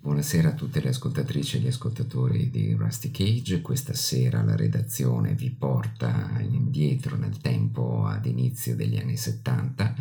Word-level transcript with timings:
Buonasera 0.00 0.48
a 0.48 0.54
tutte 0.54 0.80
le 0.80 0.88
ascoltatrici 0.88 1.58
e 1.58 1.60
gli 1.60 1.66
ascoltatori 1.66 2.48
di 2.48 2.72
Rusty 2.72 3.10
Cage. 3.10 3.60
Questa 3.60 3.92
sera 3.92 4.42
la 4.42 4.56
redazione 4.56 5.34
vi 5.34 5.50
porta 5.50 6.38
indietro 6.40 7.16
nel 7.16 7.36
tempo 7.36 8.06
ad 8.06 8.24
inizio 8.24 8.74
degli 8.74 8.96
anni 8.96 9.18
70 9.18 9.94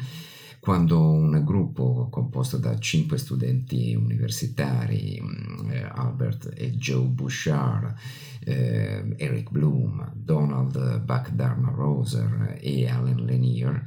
quando 0.66 1.00
un 1.00 1.44
gruppo 1.44 2.08
composto 2.10 2.58
da 2.58 2.80
cinque 2.80 3.20
studenti 3.20 3.94
universitari, 3.94 5.22
mm, 5.22 5.70
eh, 5.70 5.84
Albert 5.84 6.54
e 6.56 6.72
Joe 6.72 7.06
Bouchard, 7.06 7.94
eh, 8.46 9.16
Eric 9.18 9.50
Bloom, 9.50 10.12
Donald 10.14 11.02
Buckdarn 11.02 11.66
Roser 11.74 12.58
e 12.62 12.88
Alan 12.88 13.26
Lanier, 13.26 13.84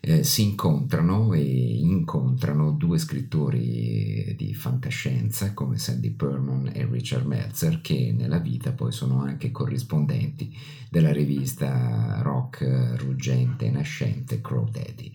eh, 0.00 0.22
si 0.22 0.42
incontrano 0.42 1.32
e 1.34 1.42
incontrano 1.42 2.70
due 2.72 2.98
scrittori 2.98 4.34
di 4.36 4.54
fantascienza 4.54 5.52
come 5.52 5.76
Sandy 5.76 6.10
Perman 6.10 6.70
e 6.72 6.86
Richard 6.90 7.26
Meltzer 7.26 7.80
che 7.80 8.14
nella 8.16 8.38
vita 8.38 8.72
poi 8.72 8.92
sono 8.92 9.20
anche 9.20 9.50
corrispondenti 9.50 10.56
della 10.88 11.12
rivista 11.12 12.20
rock 12.22 12.94
ruggente 12.96 13.66
e 13.66 13.70
nascente 13.70 14.40
Crow 14.40 14.68
Daddy. 14.70 15.12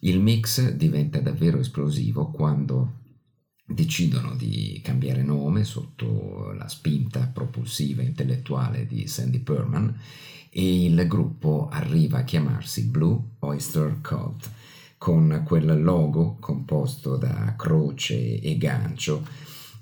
Il 0.00 0.20
mix 0.20 0.70
diventa 0.72 1.20
davvero 1.20 1.58
esplosivo 1.58 2.30
quando 2.30 3.02
decidono 3.66 4.34
di 4.34 4.80
cambiare 4.82 5.22
nome 5.22 5.64
sotto 5.64 6.52
la 6.52 6.68
spinta 6.68 7.30
propulsiva 7.32 8.02
intellettuale 8.02 8.86
di 8.86 9.06
Sandy 9.06 9.38
Perman 9.38 9.98
e 10.50 10.84
il 10.84 11.06
gruppo 11.08 11.68
arriva 11.70 12.18
a 12.18 12.24
chiamarsi 12.24 12.84
Blue 12.84 13.18
Oyster 13.40 14.00
Cult 14.02 14.50
con 14.98 15.42
quel 15.44 15.82
logo 15.82 16.36
composto 16.38 17.16
da 17.16 17.54
croce 17.56 18.40
e 18.40 18.56
gancio 18.56 19.26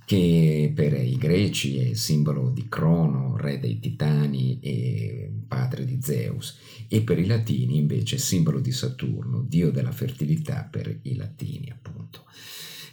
che 0.04 0.72
per 0.74 0.94
i 0.94 1.16
greci 1.16 1.78
è 1.78 1.94
simbolo 1.94 2.50
di 2.50 2.68
Crono, 2.68 3.36
re 3.36 3.58
dei 3.58 3.78
titani 3.78 4.58
e 4.60 5.32
padre 5.46 5.84
di 5.84 5.98
Zeus, 6.02 6.58
e 6.88 7.02
per 7.02 7.18
i 7.18 7.24
latini 7.24 7.78
invece 7.78 8.18
simbolo 8.18 8.60
di 8.60 8.72
Saturno, 8.72 9.42
dio 9.46 9.70
della 9.70 9.92
fertilità 9.92 10.68
per 10.70 10.98
i 11.02 11.14
latini 11.14 11.70
appunto. 11.70 12.24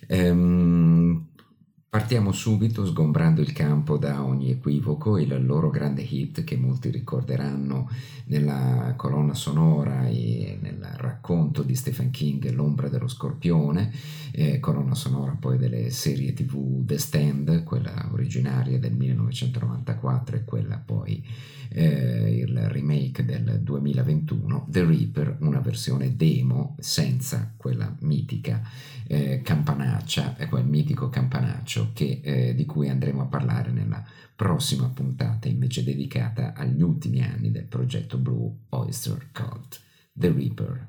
Ehm, 0.07 1.27
Partiamo 1.89 2.31
subito 2.31 2.85
sgombrando 2.85 3.41
il 3.41 3.51
campo 3.51 3.97
da 3.97 4.23
ogni 4.23 4.51
equivoco, 4.51 5.17
il 5.17 5.43
loro 5.43 5.71
grande 5.71 6.03
hit 6.03 6.43
che 6.43 6.55
molti 6.55 6.91
ricorderanno 6.91 7.89
nella 8.25 8.93
colonna 8.95 9.33
sonora 9.33 10.05
e 10.05 10.59
nel 10.61 10.87
racconto 10.97 11.63
di 11.63 11.73
Stephen 11.73 12.11
King 12.11 12.47
L'ombra 12.51 12.89
dello 12.89 13.07
scorpione, 13.07 13.91
eh, 14.33 14.59
colonna 14.59 14.93
sonora 14.93 15.35
poi 15.39 15.57
delle 15.57 15.89
serie 15.89 16.33
tv 16.33 16.85
The 16.85 16.99
Stand, 16.99 17.63
quella 17.63 18.07
originaria 18.11 18.77
del 18.77 18.93
1994 18.93 20.35
e 20.35 20.43
quella 20.43 20.77
poi 20.77 21.25
eh, 21.69 22.43
il 22.45 22.69
remake 22.69 23.25
del 23.25 23.61
2021, 23.63 24.67
The 24.69 24.85
Reaper, 24.85 25.37
una 25.39 25.59
versione 25.59 26.15
demo 26.15 26.75
senza 26.79 27.51
quella 27.57 27.95
mitica 28.01 28.61
eh, 29.11 29.41
campanaccia, 29.43 30.35
quel 30.47 30.65
mitico 30.65 31.09
campanaccio 31.09 31.89
che, 31.93 32.21
eh, 32.23 32.53
di 32.53 32.65
cui 32.65 32.89
andremo 32.89 33.23
a 33.23 33.25
parlare 33.25 33.71
nella 33.71 34.03
prossima 34.35 34.87
puntata 34.87 35.47
invece 35.47 35.83
dedicata 35.83 36.53
agli 36.53 36.83
ultimi 36.83 37.23
anni 37.23 37.49
del 37.49 37.65
progetto 37.65 38.19
Blue 38.19 38.51
Oyster 38.69 39.31
Cult, 39.33 39.81
The 40.13 40.31
Reaper. 40.31 40.87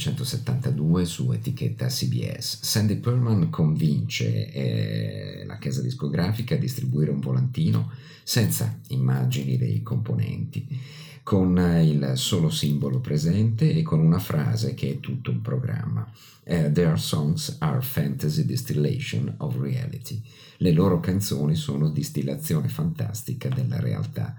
1972 0.00 1.04
su 1.04 1.30
etichetta 1.30 1.86
CBS. 1.86 2.60
Sandy 2.62 2.96
Perlman 2.96 3.50
convince 3.50 4.50
eh, 4.50 5.44
la 5.44 5.58
casa 5.58 5.82
discografica 5.82 6.54
a 6.54 6.58
distribuire 6.58 7.10
un 7.10 7.20
volantino 7.20 7.90
senza 8.22 8.78
immagini 8.88 9.58
dei 9.58 9.82
componenti, 9.82 10.66
con 11.22 11.58
il 11.82 12.12
solo 12.14 12.48
simbolo 12.48 13.00
presente 13.00 13.72
e 13.72 13.82
con 13.82 14.00
una 14.00 14.18
frase 14.18 14.72
che 14.72 14.90
è 14.92 15.00
tutto 15.00 15.30
un 15.30 15.42
programma. 15.42 16.10
Eh, 16.44 16.72
Their 16.72 16.98
songs 16.98 17.56
are 17.58 17.82
fantasy 17.82 18.46
distillation 18.46 19.34
of 19.38 19.56
reality. 19.60 20.22
Le 20.56 20.72
loro 20.72 20.98
canzoni 21.00 21.54
sono 21.54 21.90
distillazione 21.90 22.68
fantastica 22.68 23.48
della 23.48 23.78
realtà 23.78 24.34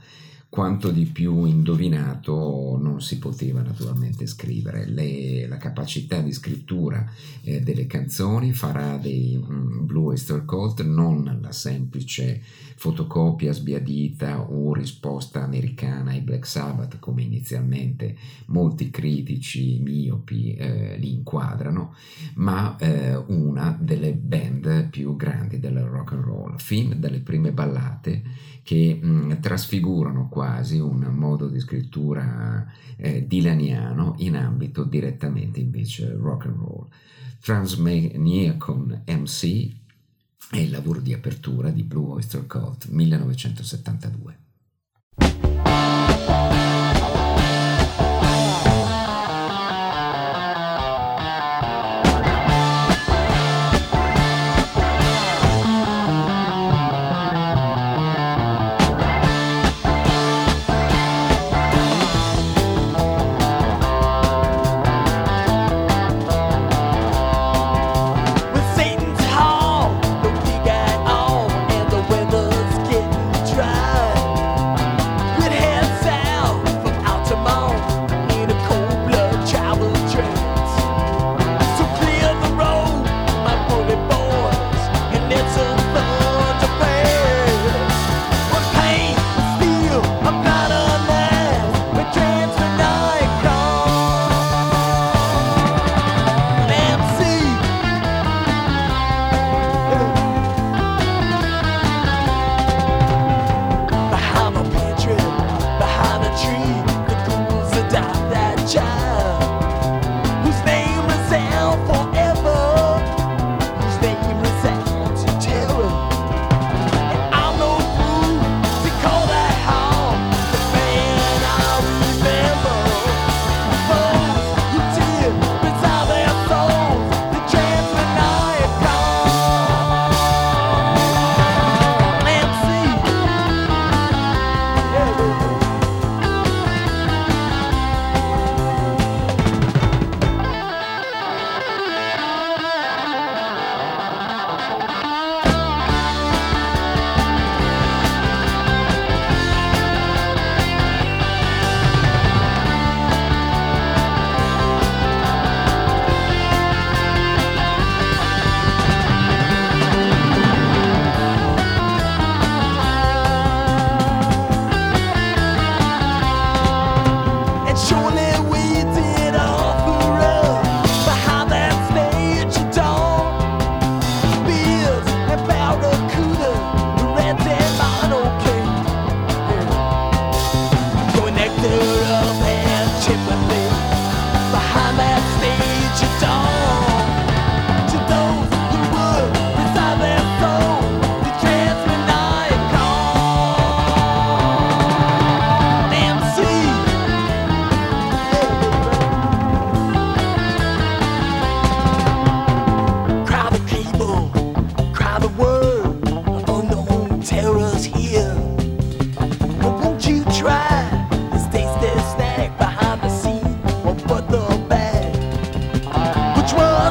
quanto 0.52 0.92
di 0.92 1.06
più 1.06 1.46
indovinato 1.46 2.78
non 2.78 3.02
si 3.02 3.20
poteva 3.20 3.62
naturalmente 3.62 4.28
scrivere. 4.28 4.86
Le, 4.86 5.48
la 5.48 5.56
capacità 5.56 6.20
di 6.20 6.34
scrittura 6.34 7.10
eh, 7.42 7.62
delle 7.62 7.88
canzoni 7.88 8.52
farà 8.52 8.98
dei 8.98 9.42
mm, 9.42 9.86
Blue 9.86 10.08
Oyster 10.08 10.44
Cult 10.44 10.84
non 10.84 11.40
la 11.42 11.54
semplice 11.54 12.42
fotocopia 12.76 13.54
sbiadita 13.54 14.42
o 14.42 14.74
risposta 14.74 15.42
americana 15.42 16.12
ai 16.12 16.20
Black 16.20 16.46
Sabbath 16.46 17.00
come 17.00 17.22
inizialmente 17.22 18.18
molti 18.48 18.90
critici 18.90 19.80
miopi 19.80 20.54
eh, 20.56 20.98
li 20.98 21.14
inquadrano, 21.14 21.96
ma 22.34 22.76
eh, 22.78 23.16
una 23.16 23.78
delle 23.80 24.12
band 24.12 24.90
più 24.90 25.16
grandi 25.16 25.62
del 25.62 25.80
rock 25.80 26.12
and 26.12 26.24
roll, 26.26 26.58
fin 26.58 26.96
dalle 27.00 27.20
prime 27.20 27.54
ballate 27.54 28.50
che 28.64 29.00
mh, 29.02 29.40
trasfigurano 29.40 30.28
quasi 30.30 30.80
un 30.80 31.00
modo 31.00 31.48
di 31.48 31.60
scrittura 31.60 32.66
eh, 32.98 33.26
dilaniano 33.28 34.16
in 34.20 34.36
ambito 34.36 34.84
direttamente 34.84 35.60
invece 35.60 36.14
rock 36.14 36.46
and 36.46 36.58
roll. 36.58 36.88
Transmania 37.40 38.56
con 38.58 39.04
MC 39.08 39.80
è 40.52 40.58
il 40.58 40.70
lavoro 40.70 41.00
di 41.00 41.14
apertura 41.14 41.70
di 41.70 41.84
Blue 41.84 42.12
Oyster 42.12 42.46
Cult 42.46 42.88
1972. 42.90 44.38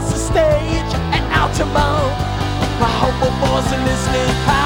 across 0.01 0.13
the 0.13 0.19
stage 0.19 0.95
and 1.13 1.25
out 1.33 1.53
to 1.57 1.65
moan. 1.67 2.11
My 2.81 2.89
humble 2.89 3.31
voice 3.41 3.73
and 3.73 3.85
listening 3.85 4.60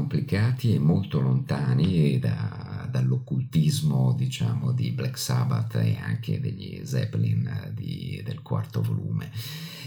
complicati 0.00 0.74
e 0.74 0.78
molto 0.78 1.20
lontani 1.20 2.18
da- 2.18 2.88
dall'occultismo, 2.90 4.14
diciamo, 4.16 4.72
di 4.72 4.92
Black 4.92 5.18
Sabbath 5.18 5.74
e 5.74 5.98
anche 6.02 6.40
degli 6.40 6.80
Zeppelin 6.84 7.46
eh, 7.46 7.74
di- 7.74 8.22
del 8.24 8.40
quarto 8.40 8.80
volume. 8.80 9.30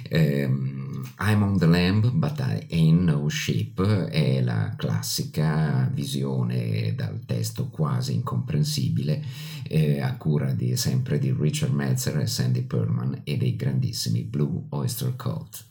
Ehm, 0.10 1.04
I'm 1.20 1.42
on 1.42 1.58
the 1.58 1.66
lamb, 1.66 2.12
but 2.12 2.40
I 2.40 2.68
ain't 2.70 3.02
no 3.02 3.28
sheep 3.28 3.82
è 3.82 4.42
la 4.42 4.76
classica 4.78 5.90
visione 5.92 6.94
dal 6.96 7.26
testo 7.26 7.70
quasi 7.70 8.14
incomprensibile 8.14 9.24
eh, 9.68 10.00
a 10.00 10.16
cura 10.16 10.54
di, 10.54 10.78
sempre 10.78 11.18
di 11.18 11.36
Richard 11.38 11.74
Metzer 11.74 12.20
e 12.20 12.28
Sandy 12.28 12.62
Perlman 12.62 13.22
e 13.24 13.36
dei 13.38 13.56
grandissimi 13.56 14.22
Blue 14.22 14.66
Oyster 14.70 15.16
Cult. 15.16 15.66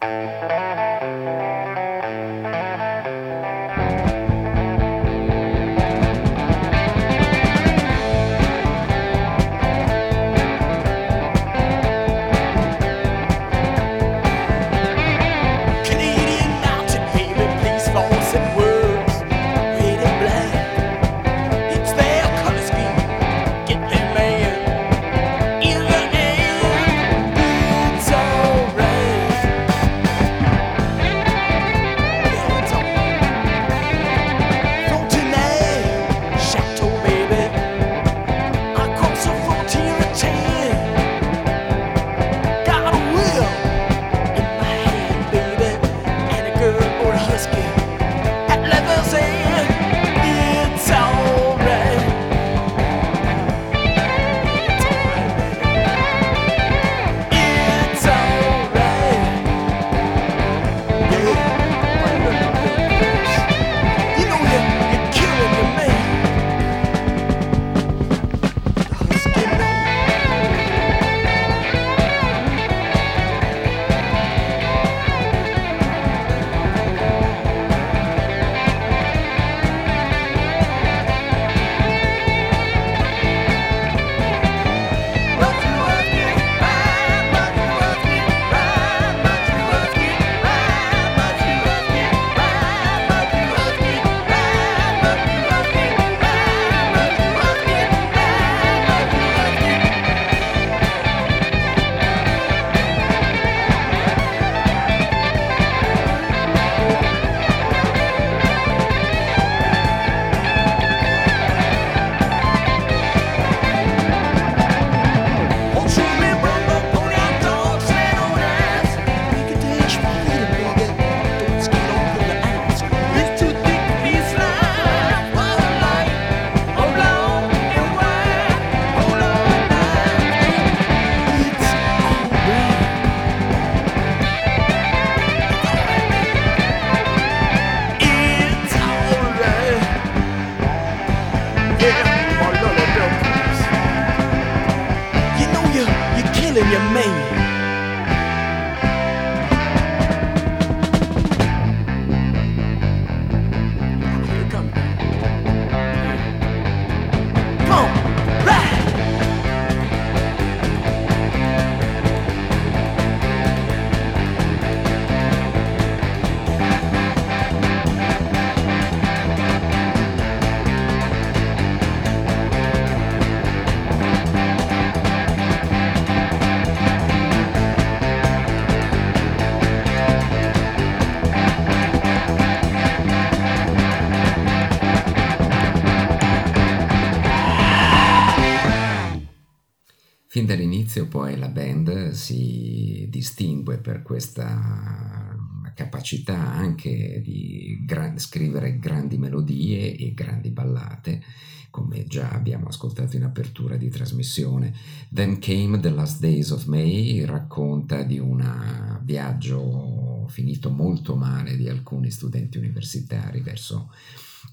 Fin 190.42 190.56
dall'inizio 190.56 191.06
poi 191.06 191.38
la 191.38 191.46
band 191.46 192.10
si 192.10 193.06
distingue 193.08 193.78
per 193.78 194.02
questa 194.02 195.38
capacità 195.72 196.36
anche 196.36 197.20
di 197.22 197.80
gra- 197.86 198.18
scrivere 198.18 198.80
grandi 198.80 199.18
melodie 199.18 199.94
e 199.94 200.12
grandi 200.14 200.50
ballate, 200.50 201.22
come 201.70 202.06
già 202.08 202.30
abbiamo 202.32 202.66
ascoltato 202.66 203.14
in 203.14 203.22
apertura 203.22 203.76
di 203.76 203.88
trasmissione. 203.88 204.74
Then 205.10 205.38
Came 205.38 205.78
the 205.78 205.90
Last 205.90 206.18
Days 206.18 206.50
of 206.50 206.64
May 206.64 207.24
racconta 207.24 208.02
di 208.02 208.18
un 208.18 208.98
viaggio 209.04 210.26
finito 210.28 210.70
molto 210.70 211.14
male 211.14 211.56
di 211.56 211.68
alcuni 211.68 212.10
studenti 212.10 212.58
universitari 212.58 213.42
verso 213.42 213.92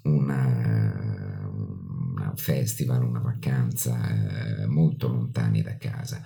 una, 0.04 1.50
festival, 2.36 3.04
una 3.04 3.20
vacanza 3.20 4.62
eh, 4.62 4.66
molto 4.66 5.08
lontani 5.08 5.62
da 5.62 5.78
casa. 5.78 6.22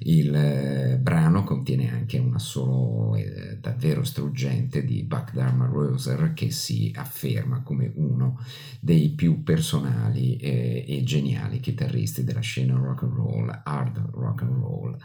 Il 0.00 0.34
eh, 0.34 0.98
brano 1.00 1.44
contiene 1.44 1.90
anche 1.90 2.18
un 2.18 2.34
assolo 2.34 3.14
eh, 3.14 3.56
davvero 3.58 4.04
struggente 4.04 4.84
di 4.84 5.02
Buck 5.04 5.32
Dharma 5.32 5.66
Roser 5.66 6.34
che 6.34 6.50
si 6.50 6.92
afferma 6.94 7.62
come 7.62 7.90
uno 7.94 8.38
dei 8.80 9.10
più 9.10 9.42
personali 9.42 10.36
e 10.36 11.02
geniali 11.04 11.60
chitarristi 11.60 12.22
della 12.22 12.40
scena 12.40 12.76
rock 12.76 13.02
and 13.04 13.12
roll, 13.14 13.60
hard 13.64 13.98
rock 14.12 14.42
and 14.42 14.56
roll 14.60 14.96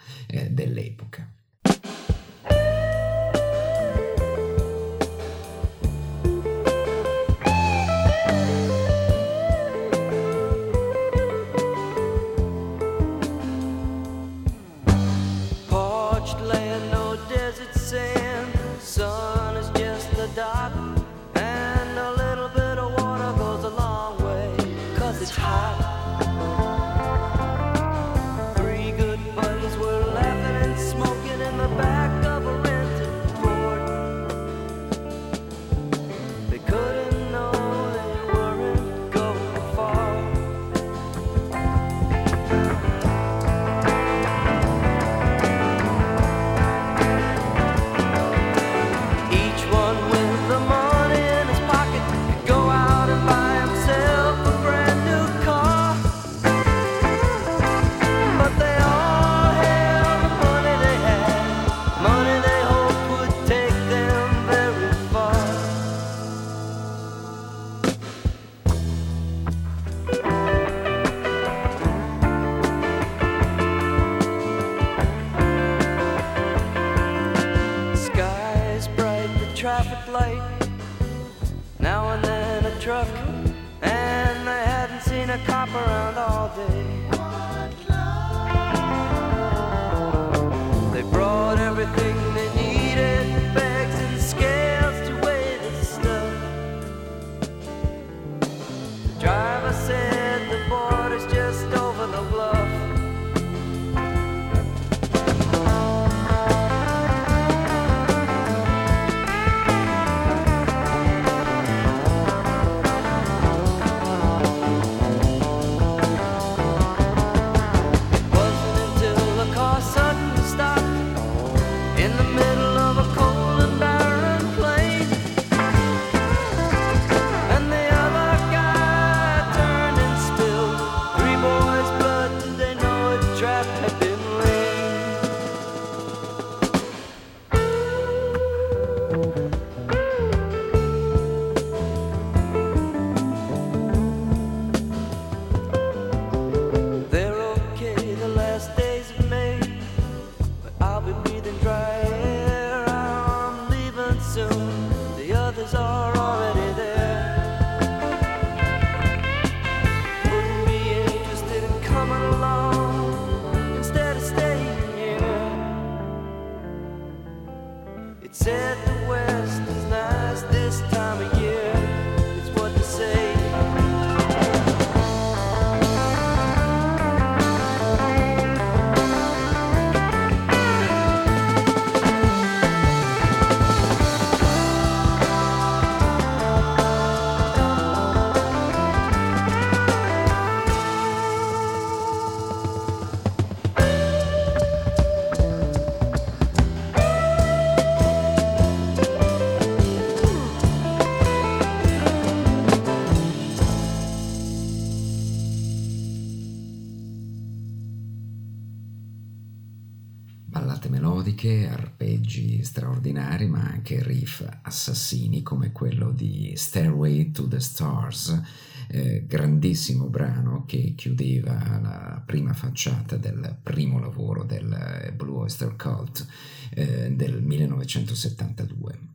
Stars, 217.64 218.42
eh, 218.90 219.26
grandissimo 219.26 220.08
brano 220.08 220.66
che 220.66 220.94
chiudeva 220.96 221.80
la 221.82 222.22
prima 222.26 222.54
facciata 222.54 223.18
del 223.18 223.58
primo 223.64 224.00
lavoro 224.00 224.44
del 224.44 224.72
eh, 224.72 225.12
Blue 225.14 225.40
Oyster 225.40 225.76
Cult 225.76 226.28
eh, 226.72 227.12
del 227.16 227.42
1972. 227.42 229.12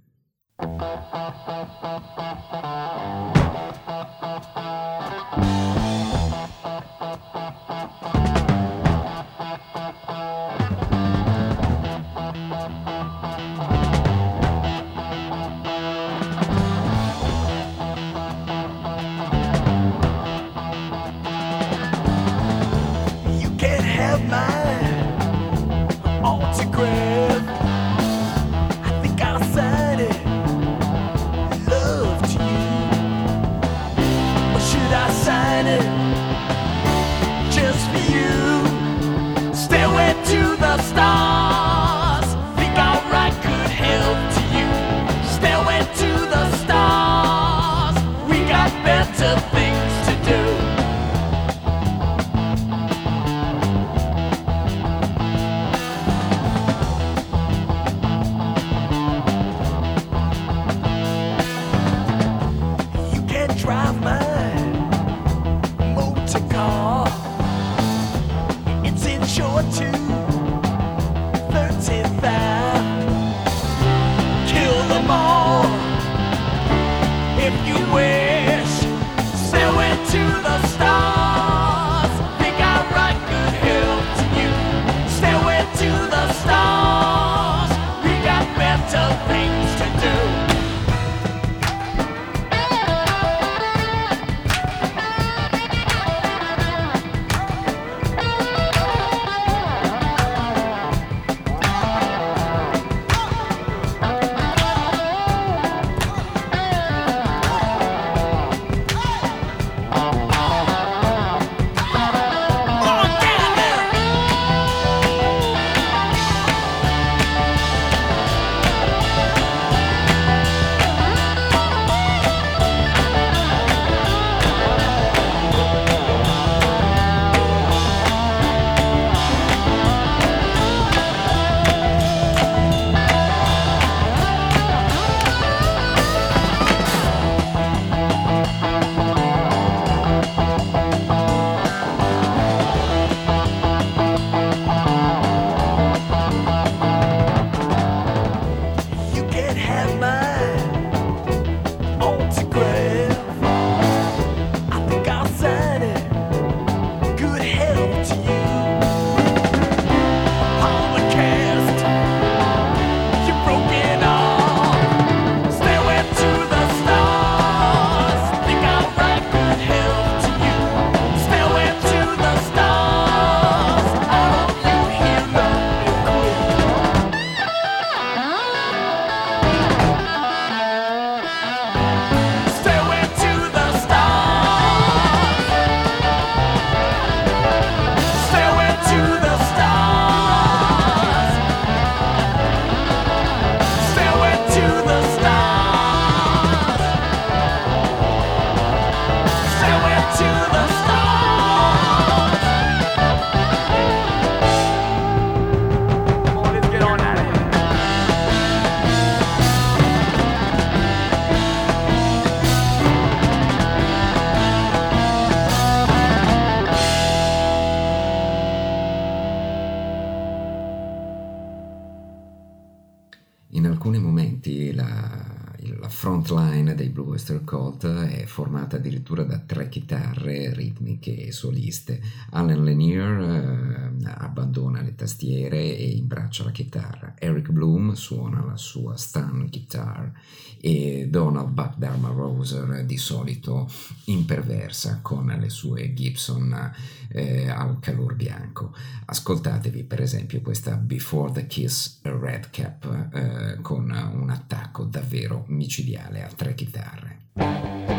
soliste. 231.39 232.01
Alan 232.31 232.65
Lanier 232.65 233.93
eh, 234.05 234.11
abbandona 234.17 234.83
le 234.83 234.95
tastiere 234.95 235.77
e 235.77 235.91
imbraccia 235.91 236.45
la 236.45 236.51
chitarra. 236.51 237.15
Eric 237.17 237.51
Bloom 237.51 237.93
suona 237.93 238.45
la 238.45 238.57
sua 238.57 238.97
stun 238.97 239.47
guitar 239.49 240.13
e 240.61 241.07
Donald 241.09 241.51
Buck 241.51 241.77
Dharma 241.77 242.09
Roser 242.09 242.85
di 242.85 242.97
solito 242.97 243.71
imperversa 244.07 244.99
con 245.01 245.27
le 245.27 245.49
sue 245.49 245.95
Gibson 245.95 246.73
eh, 247.09 247.49
al 247.49 247.79
calor 247.79 248.17
bianco. 248.17 248.75
Ascoltatevi 249.07 249.85
per 249.85 250.01
esempio 250.01 250.41
questa 250.41 250.77
Before 250.77 251.33
the 251.33 251.47
Kiss 251.47 252.01
Red 252.03 252.51
Cap 252.51 253.11
eh, 253.13 253.59
con 253.63 253.85
un 253.85 254.31
attacco 254.31 254.85
davvero 254.85 255.45
micidiale 255.49 256.25
a 256.25 256.29
tre 256.29 256.55
chitarre. 256.55 257.98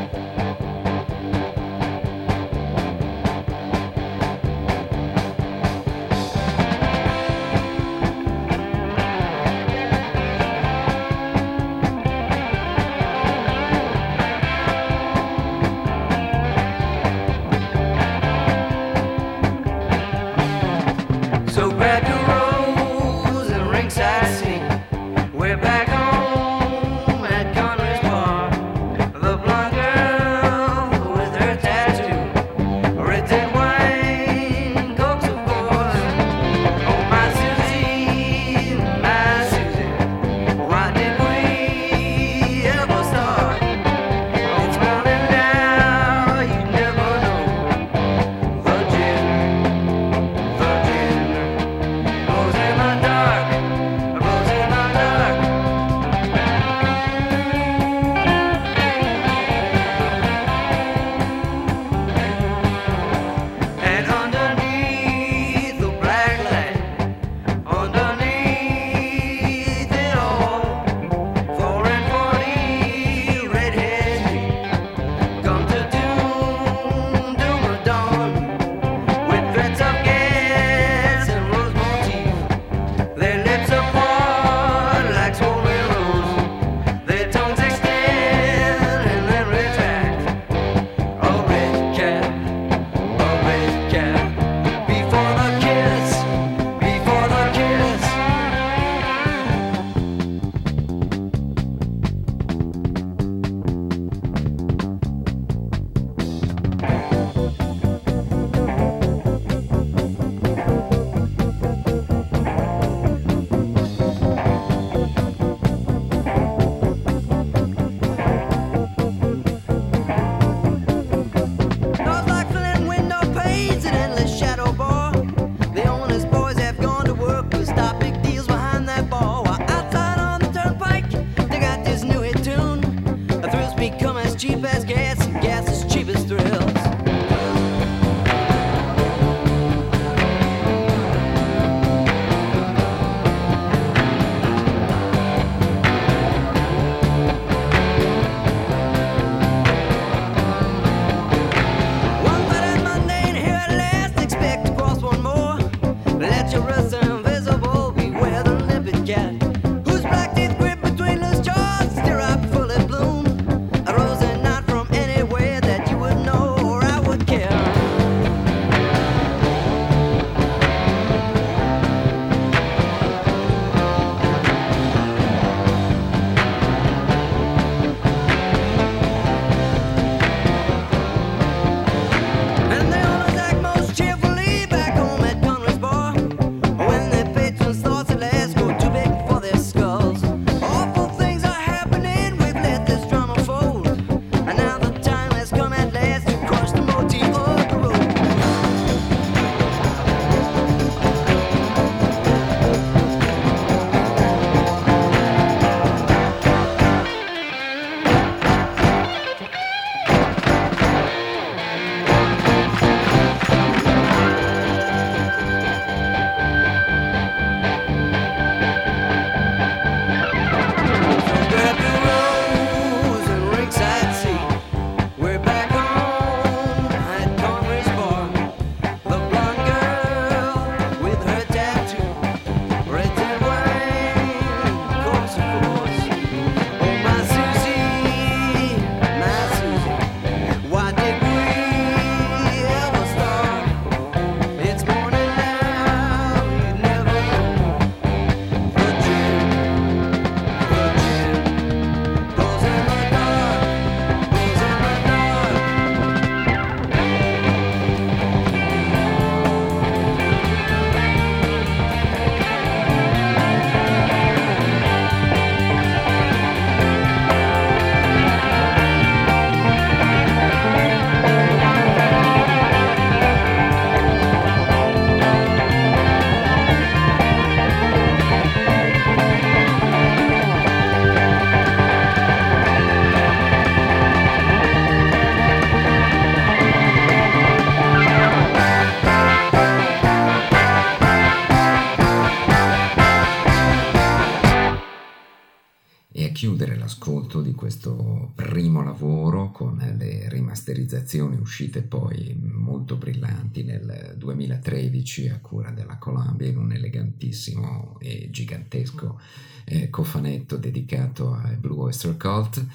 Eh, 296.24 296.32
dell'epoca. 296.56 296.86
ascolto 296.86 297.42
di 297.42 297.54
questo 297.54 298.32
primo 298.36 298.84
lavoro 298.84 299.52
con 299.52 299.78
le 299.78 300.28
rimasterizzazioni 300.28 301.38
uscite 301.38 301.82
poi 301.82 302.36
molto 302.40 302.96
brillanti 302.96 303.64
nel 303.64 304.16
2013 304.18 305.30
a 305.30 305.40
cura 305.40 305.70
della 305.70 305.98
Columbia 305.98 306.48
in 306.48 306.58
un 306.58 306.72
elegantissimo 306.72 307.98
e 308.00 308.30
gigantesco 308.32 309.20
eh, 309.66 309.90
cofanetto 309.90 310.58
dedicato 310.58 311.34
ai 311.34 311.56
Blue 311.56 311.84
Oyster 311.84 312.18
Cult. 312.18 312.66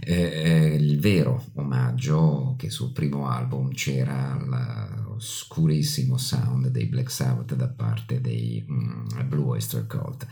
Eh, 0.00 0.76
il 0.78 0.98
vero 0.98 1.44
omaggio 1.54 2.54
che 2.56 2.70
sul 2.70 2.92
primo 2.92 3.28
album 3.28 3.72
c'era 3.72 4.38
l'oscurissimo 4.38 6.16
sound 6.16 6.68
dei 6.68 6.86
Black 6.86 7.10
Sabbath 7.10 7.54
da 7.54 7.68
parte 7.68 8.20
dei 8.20 8.64
mm, 8.66 9.28
Blue 9.28 9.48
Oyster 9.48 9.86
Cult. 9.86 10.26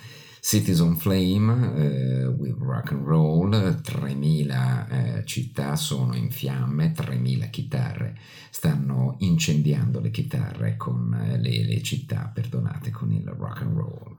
Cities 0.47 0.79
on 0.79 0.95
Flame 0.95 1.73
eh, 1.77 2.27
with 2.29 2.55
Rock 2.61 2.93
and 2.93 3.05
Roll, 3.05 3.81
3000 3.83 4.87
eh, 4.89 5.25
città 5.25 5.75
sono 5.75 6.15
in 6.15 6.31
fiamme, 6.31 6.93
3000 6.93 7.51
chitarre 7.51 8.17
stanno 8.51 9.17
incendiando 9.19 9.99
le 9.99 10.13
chitarre 10.13 10.77
con 10.77 11.13
eh, 11.13 11.37
le, 11.41 11.65
le 11.65 11.83
città, 11.83 12.31
perdonate, 12.33 12.93
con 12.93 13.11
il 13.11 13.27
rock 13.27 13.63
and 13.63 13.77
roll. 13.77 14.17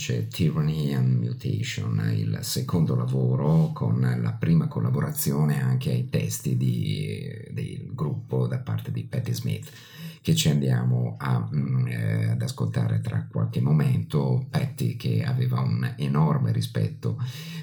Invece 0.00 0.28
Tyranny 0.28 0.94
and 0.94 1.22
Mutation, 1.22 2.10
il 2.14 2.38
secondo 2.40 2.96
lavoro 2.96 3.70
con 3.74 4.00
la 4.00 4.32
prima 4.32 4.66
collaborazione 4.66 5.60
anche 5.60 5.90
ai 5.90 6.08
testi 6.08 6.56
di- 6.56 7.20
del 7.50 7.90
gruppo 7.92 8.46
da 8.46 8.58
parte 8.60 8.92
di 8.92 9.04
Patti 9.04 9.34
Smith. 9.34 9.70
che 10.22 10.34
ci 10.34 10.50
andiamo 10.50 11.16
a, 11.18 11.48
mm, 11.50 11.86
eh, 11.86 12.28
ad 12.32 12.42
ascoltare 12.42 13.00
tra 13.00 13.26
qualche 13.26 13.62
momento. 13.62 14.48
Patty 14.50 14.96
che 14.96 15.24
aveva 15.24 15.60
un 15.60 15.94
enorme 15.96 16.52
rispetto 16.52 17.16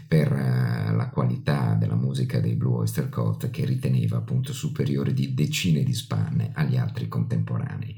per 0.08 0.32
eh, 0.32 0.92
la 0.92 1.10
qualità 1.14 1.76
della 1.76 1.94
musica 1.94 2.40
dei 2.40 2.56
Blue 2.56 2.78
Oyster 2.78 3.10
Cult 3.10 3.52
che 3.52 3.64
riteneva 3.64 4.18
appunto 4.18 4.54
superiore 4.54 5.14
di 5.14 5.36
decine 5.36 5.84
di 5.84 5.94
spanne 5.94 6.50
agli 6.56 6.78
altri 6.78 7.08
contemporanei. 7.08 7.96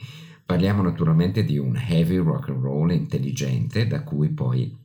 Parliamo 0.49 0.81
naturalmente 0.81 1.43
di 1.43 1.59
un 1.59 1.75
heavy 1.75 2.17
rock 2.17 2.49
and 2.49 2.63
roll 2.63 2.89
intelligente 2.89 3.85
da 3.85 4.01
cui 4.01 4.29
poi 4.29 4.75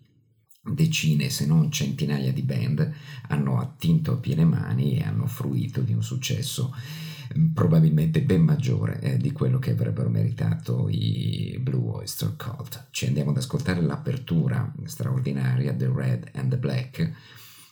decine 0.62 1.30
se 1.30 1.46
non 1.46 1.72
centinaia 1.72 2.34
di 2.34 2.42
band 2.42 2.92
hanno 3.28 3.58
attinto 3.58 4.12
a 4.12 4.16
piene 4.16 4.44
mani 4.44 4.98
e 4.98 5.04
hanno 5.04 5.26
fruito 5.26 5.80
di 5.80 5.94
un 5.94 6.02
successo 6.02 6.70
mm, 7.38 7.54
probabilmente 7.54 8.20
ben 8.20 8.42
maggiore 8.42 9.00
eh, 9.00 9.16
di 9.16 9.32
quello 9.32 9.58
che 9.58 9.70
avrebbero 9.70 10.10
meritato 10.10 10.90
i 10.90 11.58
Blue 11.62 11.94
Oyster 11.94 12.36
Cult. 12.36 12.88
Ci 12.90 13.06
andiamo 13.06 13.30
ad 13.30 13.38
ascoltare 13.38 13.80
l'apertura 13.80 14.70
straordinaria 14.84 15.72
The 15.72 15.90
Red 15.90 16.28
and 16.34 16.50
the 16.50 16.58
Black 16.58 17.12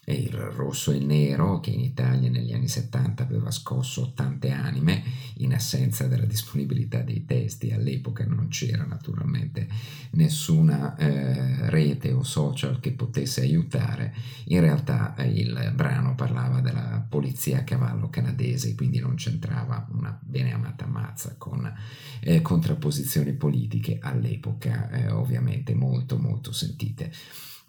e 0.04 0.14
il 0.14 0.32
rosso 0.32 0.90
e 0.90 0.98
nero 0.98 1.60
che 1.60 1.70
in 1.70 1.78
Italia 1.78 2.28
negli 2.28 2.52
anni 2.52 2.66
70 2.66 3.22
aveva 3.22 3.52
scosso 3.52 4.12
tante 4.14 4.50
anime 4.50 5.00
in 5.34 5.54
assenza 5.54 6.08
della 6.08 6.24
disponibilità 6.24 7.02
dei 7.02 7.24
testi. 7.24 7.70
All'epoca 7.70 8.24
non 8.24 8.48
c'era 8.48 8.84
naturalmente 8.84 9.68
nessuna 10.12 10.96
eh, 10.96 11.70
rete 11.70 12.10
o 12.10 12.24
social 12.24 12.80
che 12.80 12.90
potesse 12.92 13.42
aiutare. 13.42 14.12
In 14.46 14.60
realtà 14.60 15.14
eh, 15.14 15.28
il 15.28 15.72
brano 15.72 16.16
parlava 16.16 16.60
della 16.60 17.06
polizia 17.08 17.58
a 17.58 17.64
cavallo 17.64 18.10
canadese 18.10 18.74
quindi 18.74 18.98
non 18.98 19.14
c'entrava 19.14 19.86
una 19.92 20.18
bene 20.20 20.52
amata 20.52 20.86
mazza 20.86 21.36
con 21.38 21.72
eh, 22.20 22.42
contrapposizioni 22.42 23.34
politiche 23.34 23.98
all'epoca 24.00 24.90
eh, 24.90 25.10
ovviamente 25.10 25.74
molto 25.74 26.18
molto 26.18 26.50
sentite 26.52 27.12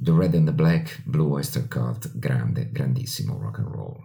The 0.04 0.12
Red 0.12 0.36
and 0.36 0.46
the 0.46 0.52
Black, 0.52 1.00
Blue 1.06 1.34
Oyster 1.34 1.62
Cult, 1.62 2.20
grande, 2.20 2.74
grandissimo 2.74 3.42
rock 3.42 3.60
and 3.60 3.74
roll. 3.74 4.04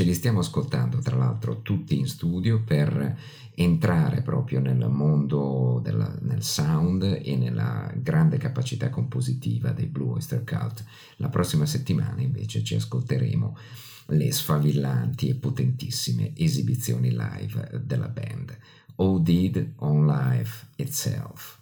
ce 0.00 0.06
li 0.06 0.14
stiamo 0.14 0.38
ascoltando 0.38 1.00
tra 1.00 1.14
l'altro 1.14 1.60
tutti 1.60 1.98
in 1.98 2.06
studio 2.06 2.62
per 2.62 3.18
entrare 3.54 4.22
proprio 4.22 4.58
nel 4.58 4.88
mondo 4.88 5.78
del 5.82 6.20
nel 6.22 6.42
sound 6.42 7.02
e 7.22 7.36
nella 7.36 7.92
grande 7.96 8.38
capacità 8.38 8.88
compositiva 8.88 9.72
dei 9.72 9.84
Blue 9.84 10.12
Oyster 10.12 10.42
Cult. 10.42 10.82
La 11.16 11.28
prossima 11.28 11.66
settimana 11.66 12.22
invece 12.22 12.64
ci 12.64 12.76
ascolteremo 12.76 13.58
le 14.06 14.32
sfavillanti 14.32 15.28
e 15.28 15.34
potentissime 15.34 16.32
esibizioni 16.34 17.10
live 17.10 17.82
della 17.84 18.08
band. 18.08 18.56
O 18.96 19.18
Did 19.18 19.72
on 19.80 20.06
Life 20.06 20.68
Itself. 20.76 21.58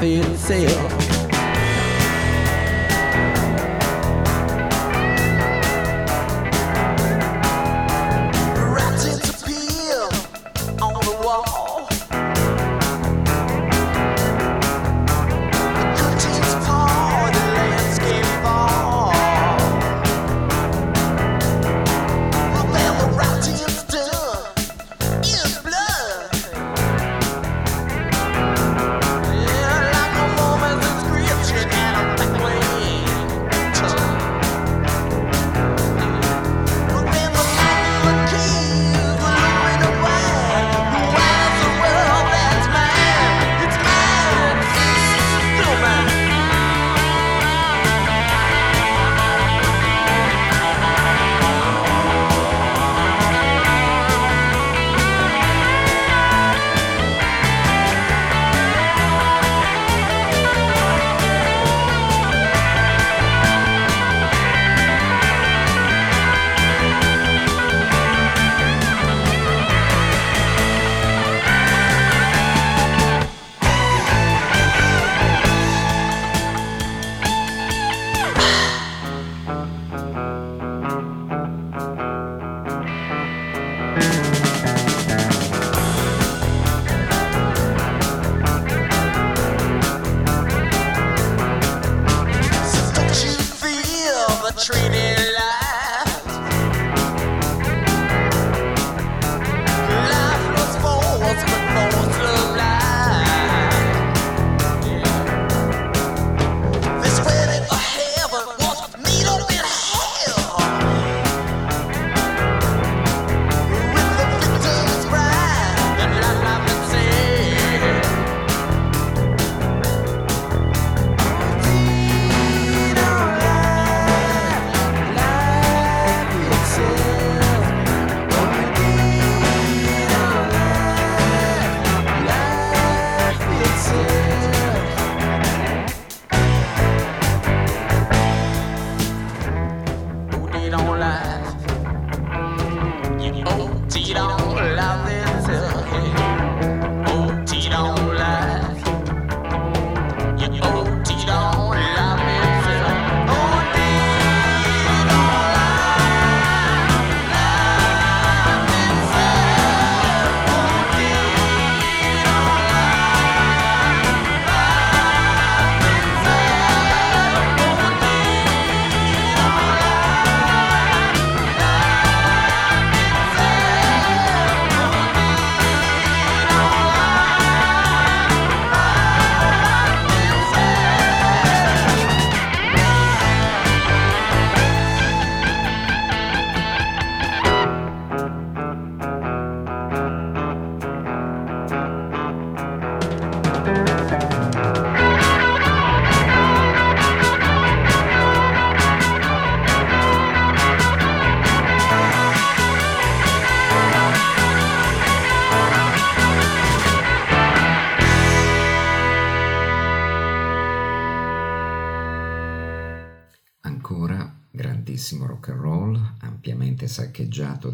nothing 0.00 0.36
sale. 0.36 1.07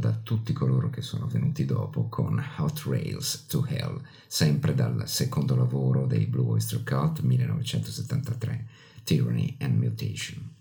riguarda 0.04 0.20
tutti 0.22 0.52
coloro 0.52 0.90
che 0.90 1.00
sono 1.00 1.26
venuti 1.26 1.64
dopo 1.64 2.08
con 2.08 2.42
Hot 2.58 2.82
Rails 2.86 3.46
to 3.46 3.64
Hell, 3.66 4.00
sempre 4.26 4.74
dal 4.74 5.08
secondo 5.08 5.56
lavoro 5.56 6.06
dei 6.06 6.26
Blue 6.26 6.52
Oyster 6.52 6.82
Cult 6.82 7.20
1973, 7.20 8.66
Tyranny 9.04 9.56
and 9.60 9.78
Mutation. 9.78 10.52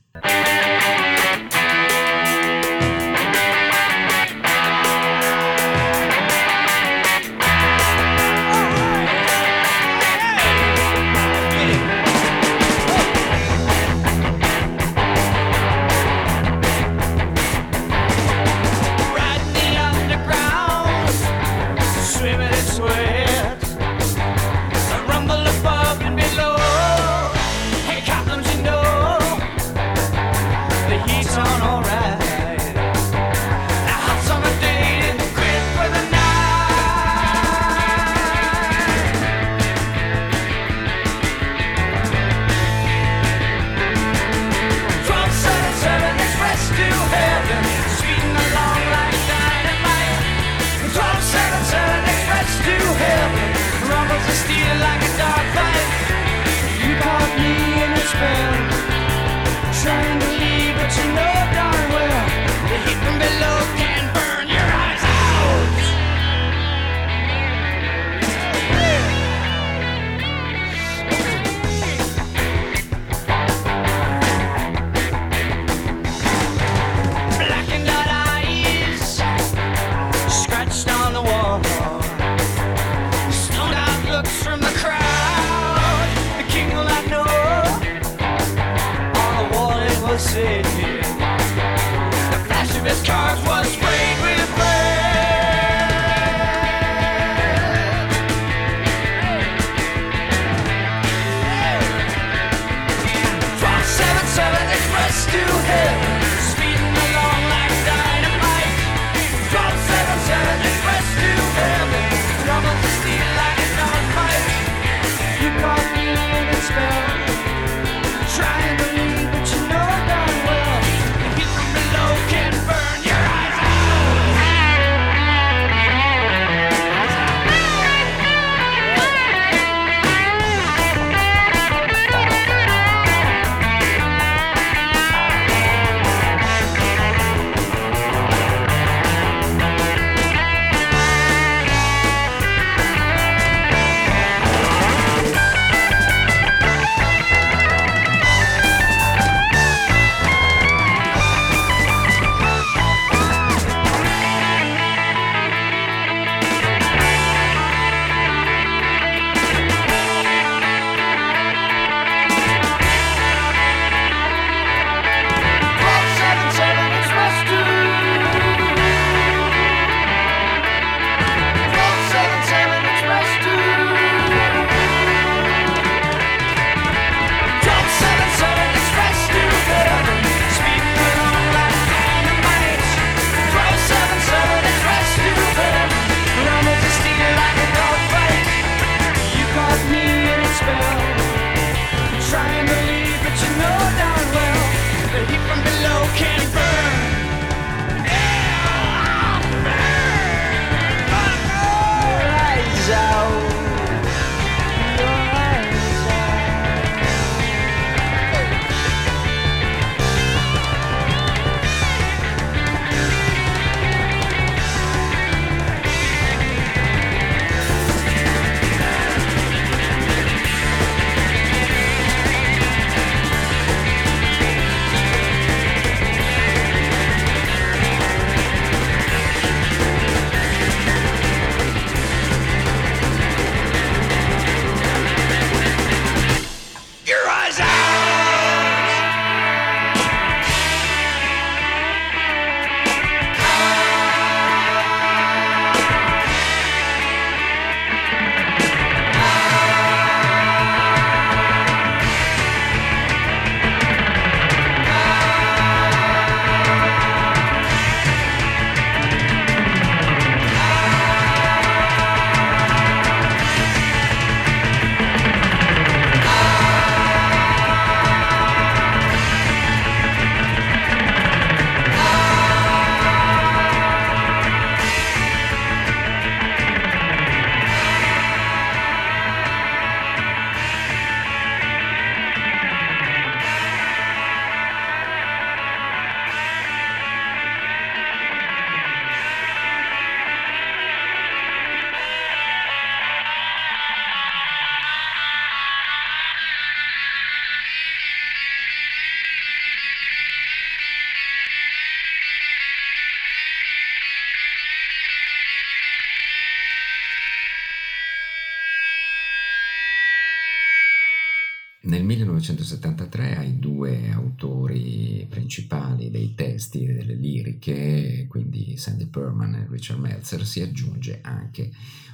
Perman 319.14 319.54
e 319.54 319.68
Richard 319.70 320.00
Meltzer 320.00 320.44
si 320.44 320.62
aggiunge 320.62 321.20
anche 321.22 321.72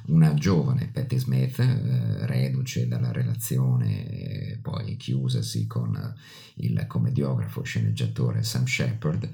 una 0.08 0.34
giovane 0.34 0.90
Patti 0.92 1.18
Smith, 1.18 1.60
eh, 1.60 2.26
reduce 2.26 2.88
dalla 2.88 3.12
relazione 3.12 4.10
eh, 4.10 4.58
poi 4.62 4.98
chiusasi 4.98 5.68
con 5.68 6.16
il 6.56 6.86
commediografo 6.88 7.62
sceneggiatore 7.62 8.44
Sam 8.44 8.66
Shepard. 8.66 9.30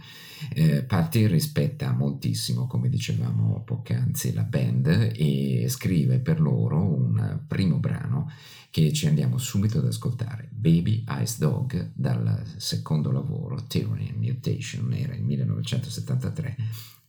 Eh, 0.54 0.84
Patti 0.84 1.26
rispetta 1.28 1.92
moltissimo, 1.92 2.68
come 2.68 2.90
dicevamo 2.90 3.64
poc'anzi, 3.64 4.34
la 4.34 4.44
band 4.44 5.14
e 5.16 5.66
scrive 5.70 6.20
per 6.20 6.40
loro 6.40 6.84
un 6.84 7.40
primo 7.48 7.78
brano 7.78 8.32
che 8.70 8.92
ci 8.92 9.08
andiamo 9.08 9.38
subito 9.38 9.78
ad 9.78 9.86
ascoltare, 9.86 10.50
Baby 10.52 11.06
Ice 11.22 11.36
Dog, 11.40 11.92
dal 11.94 12.44
secondo 12.58 13.10
lavoro 13.10 13.64
Tyranny 13.68 14.10
and 14.10 14.18
Mutation, 14.18 14.92
era 14.94 15.16
il 15.16 15.24
1973 15.24 16.58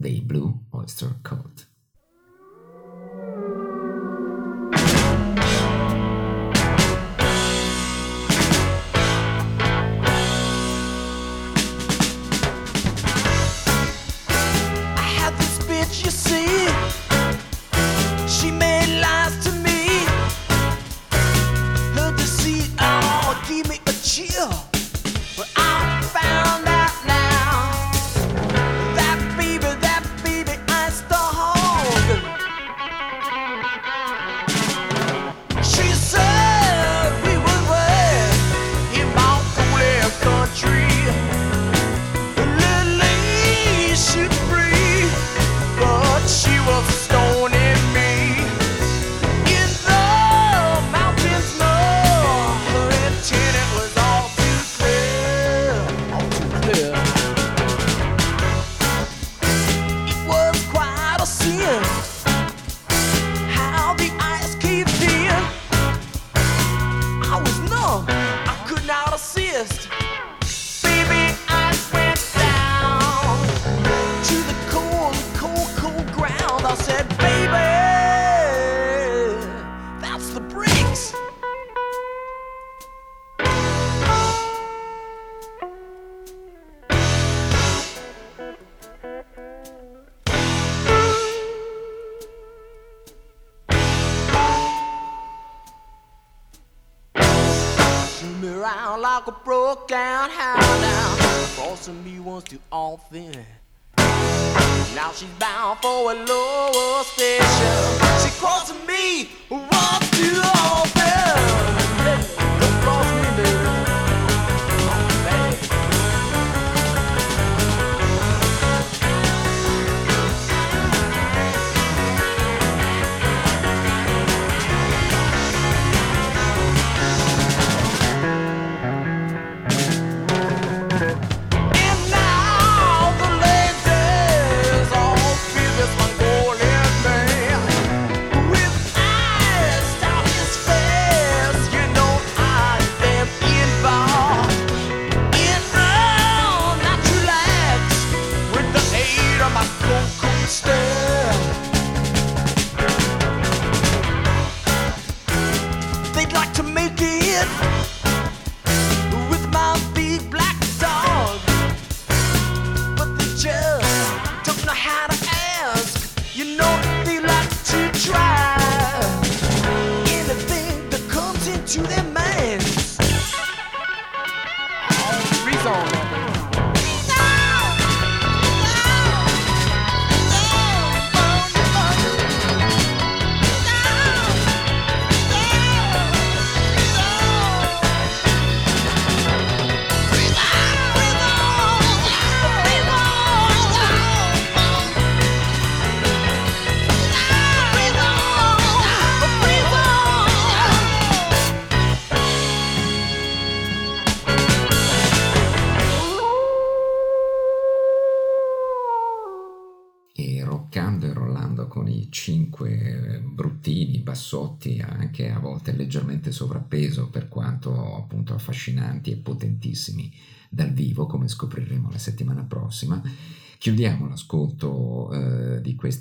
the 0.07 0.20
blue 0.20 0.54
oyster 0.72 1.16
cult. 1.24 1.45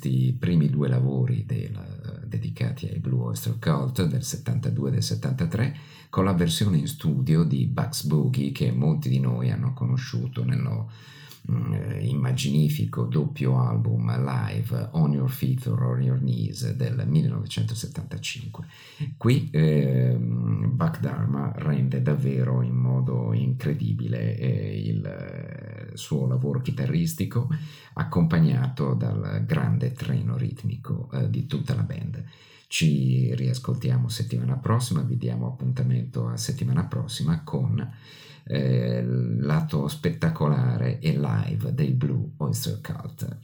questi 0.06 0.36
primi 0.38 0.70
due 0.70 0.88
lavori 0.88 1.44
del, 1.44 2.22
dedicati 2.26 2.86
ai 2.86 2.98
Blue 3.00 3.26
Oyster 3.26 3.58
Cult 3.58 4.06
del 4.06 4.22
72 4.22 4.88
e 4.88 4.92
del 4.92 5.02
73 5.02 5.76
con 6.08 6.24
la 6.24 6.32
versione 6.32 6.78
in 6.78 6.86
studio 6.86 7.42
di 7.42 7.66
Bugs 7.66 8.04
Boogie 8.04 8.52
che 8.52 8.70
molti 8.70 9.08
di 9.08 9.18
noi 9.18 9.50
hanno 9.50 9.72
conosciuto 9.74 10.44
nello 10.44 10.90
mm, 11.50 11.72
eh, 11.72 12.06
immaginifico 12.06 13.04
doppio 13.04 13.58
album 13.58 14.06
live 14.24 14.90
On 14.92 15.12
Your 15.12 15.28
Feet 15.28 15.66
or 15.66 15.82
On 15.82 16.00
Your 16.00 16.18
Knees 16.18 16.72
del 16.74 17.02
1975. 17.04 18.66
Qui 19.16 19.48
eh, 19.50 20.16
Buck 20.16 21.00
Dharma 21.00 21.52
rende 21.56 22.00
davvero 22.00 22.62
in 22.62 22.76
modo 22.76 23.32
incredibile 23.32 24.38
eh, 24.38 24.82
il 24.86 25.65
suo 25.96 26.26
lavoro 26.26 26.60
chitarristico, 26.60 27.48
accompagnato 27.94 28.94
dal 28.94 29.44
grande 29.44 29.92
treno 29.92 30.36
ritmico 30.36 31.10
eh, 31.12 31.28
di 31.30 31.46
tutta 31.46 31.74
la 31.74 31.82
band. 31.82 32.24
Ci 32.68 33.34
riascoltiamo 33.34 34.08
settimana 34.08 34.56
prossima, 34.56 35.02
vi 35.02 35.16
diamo 35.16 35.46
appuntamento 35.46 36.28
a 36.28 36.36
settimana 36.36 36.84
prossima 36.84 37.42
con 37.44 37.94
eh, 38.44 39.04
lato 39.04 39.88
spettacolare 39.88 40.98
e 40.98 41.18
live 41.18 41.74
dei 41.74 41.92
Blue 41.92 42.32
Oyster 42.38 42.80
Cult. 42.80 43.38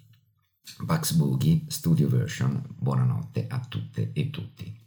Bugs 0.80 1.12
Boogie 1.12 1.64
Studio 1.68 2.08
Version, 2.08 2.62
buonanotte 2.76 3.46
a 3.48 3.60
tutte 3.60 4.10
e 4.12 4.30
tutti. 4.30 4.80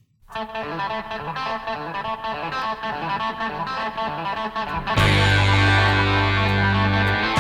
Thank 6.75 7.34